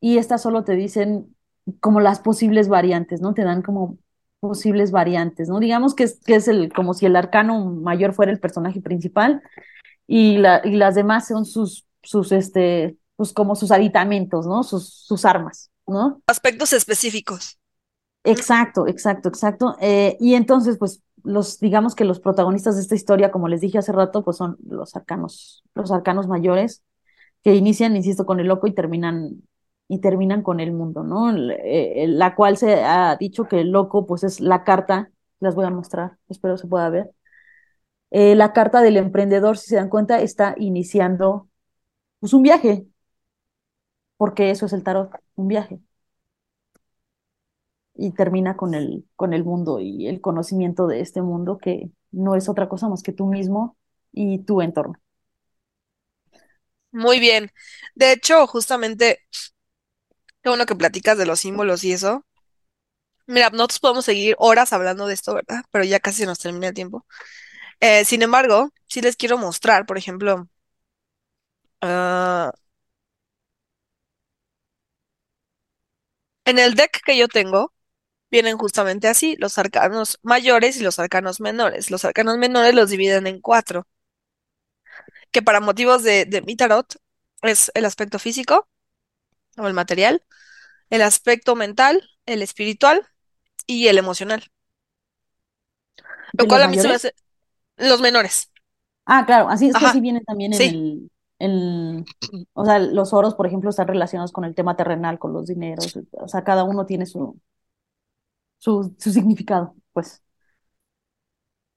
[0.00, 1.36] y estas solo te dicen
[1.80, 3.34] como las posibles variantes, ¿no?
[3.34, 3.98] Te dan como
[4.48, 5.60] posibles variantes, ¿no?
[5.60, 9.42] Digamos que es, que es el, como si el arcano mayor fuera el personaje principal
[10.06, 14.62] y, la, y las demás son sus, sus, este, pues como sus aditamentos, ¿no?
[14.62, 16.22] Sus, sus armas, ¿no?
[16.26, 17.58] Aspectos específicos.
[18.24, 19.76] Exacto, exacto, exacto.
[19.80, 23.78] Eh, y entonces, pues, los, digamos que los protagonistas de esta historia, como les dije
[23.78, 26.82] hace rato, pues son los arcanos, los arcanos mayores,
[27.42, 29.42] que inician, insisto, con el loco y terminan,
[29.88, 31.32] y terminan con el mundo, ¿no?
[31.36, 35.64] Eh, la cual se ha dicho que el loco, pues, es la carta, las voy
[35.66, 37.12] a mostrar, espero se pueda ver.
[38.10, 41.48] Eh, la carta del emprendedor, si se dan cuenta, está iniciando
[42.20, 42.86] pues un viaje,
[44.16, 45.80] porque eso es el tarot, un viaje.
[47.94, 52.34] Y termina con el, con el mundo y el conocimiento de este mundo que no
[52.36, 53.76] es otra cosa más que tú mismo
[54.12, 54.94] y tu entorno.
[56.92, 57.50] Muy bien.
[57.94, 59.20] De hecho, justamente,
[60.46, 62.24] qué bueno que platicas de los símbolos y eso.
[63.26, 65.64] Mira, nosotros podemos seguir horas hablando de esto, ¿verdad?
[65.72, 67.04] Pero ya casi se nos termina el tiempo.
[67.80, 70.48] Eh, sin embargo, sí les quiero mostrar, por ejemplo,
[71.82, 72.50] uh,
[76.46, 77.74] en el deck que yo tengo,
[78.30, 81.90] vienen justamente así, los arcanos mayores y los arcanos menores.
[81.90, 83.86] Los arcanos menores los dividen en cuatro,
[85.30, 86.96] que para motivos de, de mi tarot
[87.42, 88.68] es el aspecto físico
[89.56, 90.22] o el material,
[90.90, 93.06] el aspecto mental, el espiritual
[93.66, 94.44] y el emocional.
[96.38, 97.14] Lo cual a mí se me hace
[97.76, 98.50] los menores.
[99.04, 100.68] Ah, claro, así es que así viene también en sí.
[100.68, 102.04] el, el,
[102.54, 105.96] o sea, los oros, por ejemplo, están relacionados con el tema terrenal, con los dineros,
[106.12, 107.38] o sea, cada uno tiene su,
[108.58, 110.22] su, su significado, pues.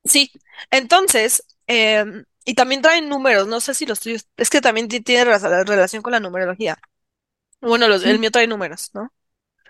[0.03, 0.31] Sí,
[0.71, 2.05] entonces, eh,
[2.45, 6.13] y también traen números, no sé si los tuyos, es que también tiene relación con
[6.13, 6.79] la numerología.
[7.62, 8.10] Bueno, los, sí.
[8.10, 9.12] el mío trae números, ¿no?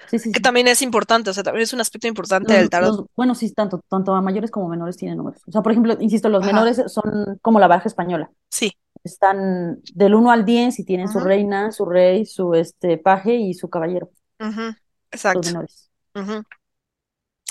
[0.08, 0.42] Sí, sí, que sí.
[0.42, 2.98] también es importante, o sea, también es un aspecto importante los, del tarot.
[2.98, 5.42] Los, bueno, sí, tanto, tanto a mayores como menores tienen números.
[5.48, 6.54] O sea, por ejemplo, insisto, los Ajá.
[6.54, 8.30] menores son como la baraja española.
[8.50, 8.74] Sí.
[9.04, 13.54] Están del 1 al 10 y tienen su reina, su rey, su este paje y
[13.54, 14.10] su caballero.
[14.40, 14.76] -huh.
[15.12, 15.40] Exacto.
[15.40, 15.90] Los menores.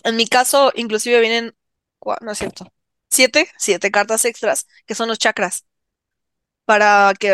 [0.05, 1.55] En mi caso, inclusive vienen,
[2.21, 2.67] no es cierto,
[3.11, 5.65] siete, siete cartas extras, que son los chakras.
[6.69, 7.33] Para que,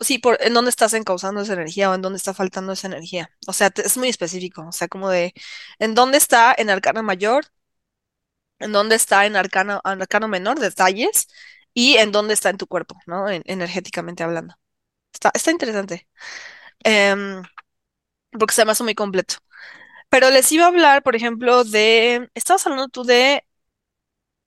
[0.00, 3.30] sí, por, en dónde estás encauzando esa energía o en dónde está faltando esa energía.
[3.48, 4.66] O sea, es muy específico.
[4.68, 5.32] O sea, como de,
[5.78, 7.46] en dónde está en arcano mayor,
[8.58, 11.28] en dónde está en arcano, arcano menor, detalles,
[11.74, 13.28] y en dónde está en tu cuerpo, ¿no?
[13.28, 14.54] En, energéticamente hablando.
[15.12, 16.08] Está, está interesante.
[16.86, 17.42] Um,
[18.38, 19.36] porque se me hace muy completo.
[20.10, 22.30] Pero les iba a hablar, por ejemplo, de.
[22.34, 23.44] Estabas hablando tú de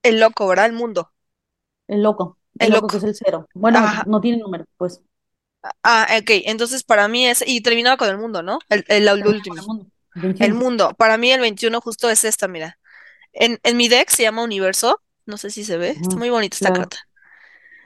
[0.04, 0.66] el loco, ¿verdad?
[0.66, 1.14] El mundo.
[1.88, 2.39] El loco.
[2.60, 3.48] El, loco, es el cero.
[3.54, 4.04] Bueno, Ajá.
[4.08, 5.02] no tiene número, pues.
[5.84, 8.60] Ah, ok, entonces para mí es, y terminaba con el mundo, ¿no?
[8.70, 9.56] El, el, el último.
[9.56, 9.88] el mundo.
[10.16, 10.56] El 21.
[10.56, 10.94] mundo.
[10.98, 12.80] Para mí el 21 justo es esta, mira.
[13.34, 15.02] En, en mi deck se llama Universo.
[15.26, 15.90] No sé si se ve.
[15.90, 16.90] Está Ujú, muy bonita esta claro.
[16.90, 16.98] carta.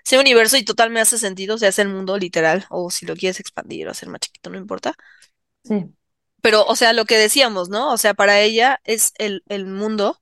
[0.03, 1.55] Sea Universo y total me hace sentido.
[1.55, 2.65] O sea, es el mundo literal.
[2.69, 4.95] O si lo quieres expandir o hacer más chiquito, no importa.
[5.63, 5.93] Sí.
[6.41, 7.91] Pero, o sea, lo que decíamos, ¿no?
[7.91, 10.21] O sea, para ella es el, el mundo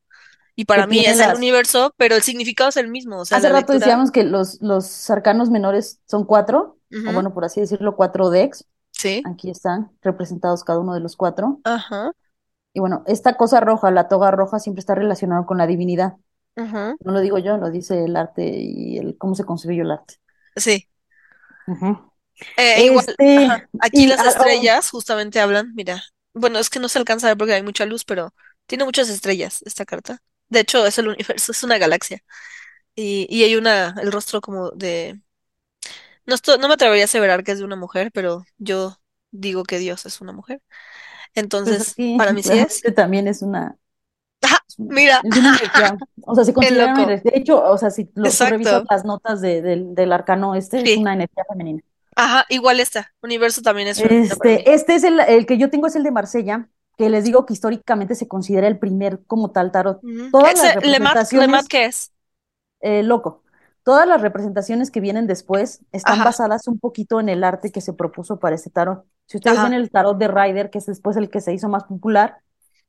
[0.61, 3.19] y para mí es el universo, pero el significado es el mismo.
[3.19, 3.79] O sea, Hace rato lectura.
[3.79, 8.65] decíamos que los, los arcanos menores son cuatro, o bueno, por así decirlo, cuatro decks.
[8.91, 9.23] sí.
[9.23, 11.61] Aquí están representados cada uno de los cuatro.
[11.63, 12.11] Ajá.
[12.73, 16.17] Y bueno, esta cosa roja, la toga roja, siempre está relacionada con la divinidad.
[16.57, 19.91] ujú, No lo digo yo, lo dice el arte y el cómo se construyó el
[19.91, 20.15] arte.
[20.55, 20.87] sí.
[22.57, 23.69] Eh, igual, Este, ajá.
[23.79, 25.73] Aquí y las oh, estrellas justamente hablan.
[25.75, 26.03] Mira.
[26.33, 28.33] Bueno, es que no se alcanza a ver porque hay mucha luz, pero
[28.67, 30.19] tiene muchas estrellas esta carta.
[30.51, 32.23] De hecho, es el universo, es una galaxia.
[32.95, 35.21] Y, y hay una, el rostro como de
[36.25, 38.97] No, esto- no me atrevería a aseverar que es de una mujer, pero yo
[39.31, 40.61] digo que Dios es una mujer.
[41.63, 42.83] pues Entonces, aquí para mí sí es.
[42.83, 43.77] realmente también es una,
[44.41, 44.59] ¡Ajá!
[44.67, 47.03] es una, Mira, es una energía, o sea, se qué considera una loco.
[47.03, 47.31] energía.
[47.31, 48.87] De hecho, o sea, si lo- tú revisas Exacto.
[48.89, 50.95] las notas de- del, del arcano este, es Sí.
[50.95, 51.83] una energía femenina.
[52.15, 53.13] Ajá, igual esta.
[53.21, 54.21] Universo también es para mí.
[54.23, 57.45] Este, este es el, el que yo tengo, es el de Marsella, que les digo
[57.45, 60.01] que históricamente se considera el primer como tal tarot.
[60.01, 60.31] Ujú.
[60.31, 62.11] Todas las Lemat, representaciones ¿qué es?
[62.81, 63.43] eh, loco.
[63.83, 67.81] Todas las representaciones que vienen después están Ajá, basadas un poquito en el arte que
[67.81, 69.05] se propuso para este tarot.
[69.25, 71.85] Si ustedes ven el tarot de Rider, que es después el que se hizo más
[71.85, 72.37] popular,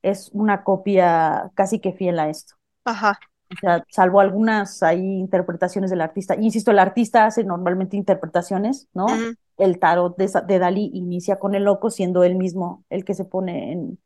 [0.03, 2.55] es una copia casi que fiel a esto.
[2.85, 3.19] ajá.
[3.51, 6.35] O sea, salvo algunas hay interpretaciones del artista.
[6.37, 9.29] Insisto, el artista hace normalmente interpretaciones, ¿no?
[9.63, 13.25] El tarot de, de Dalí inicia con el loco, siendo él mismo el que se
[13.25, 13.99] pone en,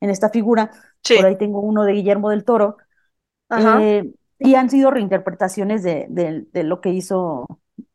[0.00, 0.70] en esta figura.
[1.12, 2.78] Por ahí tengo uno de Guillermo del Toro,
[3.48, 3.86] ajá.
[3.86, 7.46] eh, y han sido reinterpretaciones de, de- de lo que hizo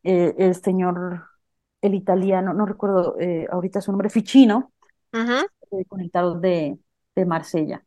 [0.04, 1.26] eh, el señor,
[1.82, 4.72] el italiano, no recuerdo eh, ahorita su nombre, Ficino,
[5.14, 6.78] ujú, eh, con el tarot de,
[7.16, 7.86] de Marsella.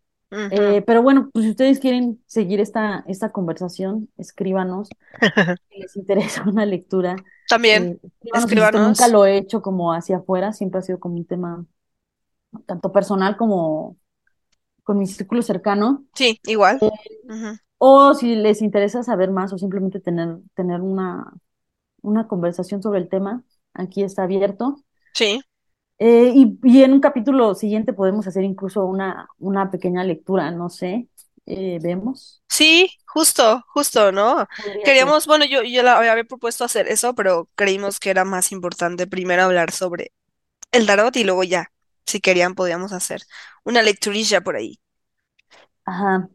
[0.51, 4.89] Eh, pero bueno, pues si ustedes quieren seguir esta, esta conversación, escríbanos.
[5.70, 7.16] Si les interesa una lectura,
[7.49, 8.80] También, eh, escríbanos.
[8.80, 11.66] Nunca lo he hecho como hacia afuera, siempre ha sido como un tema
[12.66, 13.97] tanto personal como
[14.85, 16.05] con mi círculo cercano.
[16.14, 16.78] Sí, igual.
[16.80, 17.59] Ujú.
[17.78, 21.32] O si les interesa saber más o simplemente tener, tener una,
[22.03, 24.76] una conversación sobre el tema, aquí está abierto.
[25.12, 25.41] Sí.
[25.99, 30.68] Eh, y, y en un capítulo siguiente podemos hacer incluso una, una pequeña lectura, no
[30.68, 31.09] sé,
[31.47, 32.42] eh, vemos.
[32.49, 34.47] Sí, justo, justo, ¿no?
[34.82, 39.07] Queríamos, bueno, yo, yo la había propuesto hacer eso, pero creímos que era más importante
[39.09, 40.12] primero hablar sobre
[40.72, 41.72] el tarot y luego ya,
[42.07, 43.22] si querían, podíamos hacer
[43.64, 44.80] una lecturilla por ahí.
[45.84, 46.28] Ajá.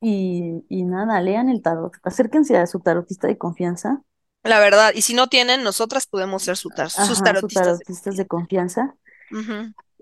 [0.00, 1.94] Y, y nada, lean el tarot.
[2.04, 4.02] Acérquense a su tarotista de confianza.
[4.42, 7.86] La verdad, y si no tienen, nosotras podemos ser su tar- sus Ajá, tarotistas de
[7.86, 8.94] tarotistas de confianza.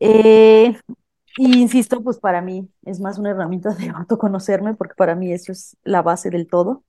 [0.00, 0.78] Eh,
[1.36, 5.52] y insisto, pues para mí es más una herramienta de autoconocerme, porque para mí eso
[5.52, 6.84] es la base del todo.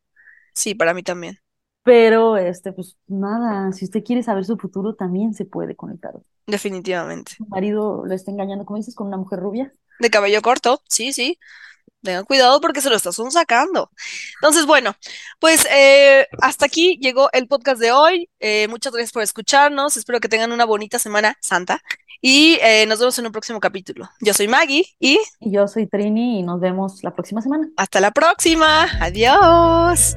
[0.54, 1.40] Sí, para mí también,
[1.84, 6.00] Pero, este, pues nada, si usted quiere saber su futuro, también se puede con el
[6.00, 6.24] tarot.
[6.46, 7.38] definitivamente.
[7.38, 9.74] Su marido lo está engañando, como dices, con una mujer rubia.
[10.00, 11.40] De cabello corto, sí, sí.
[12.08, 13.92] Tengan cuidado porque se lo estás sacando.
[14.36, 14.96] Entonces, bueno,
[15.40, 18.30] pues eh, hasta aquí llegó el podcast de hoy.
[18.40, 19.98] Eh, muchas gracias por escucharnos.
[19.98, 21.82] Espero que tengan una bonita semana santa
[22.22, 24.10] y eh, nos vemos en un próximo capítulo.
[24.22, 27.68] Yo soy Maggie y Y yo soy Trini y nos vemos la próxima semana.
[27.76, 28.88] hasta la próxima.
[29.02, 30.16] Adiós.